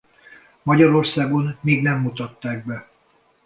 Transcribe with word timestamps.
Magyarországon 0.63 1.57
még 1.61 1.81
nem 1.81 1.99
mutatták 2.01 2.65
be. 2.65 2.87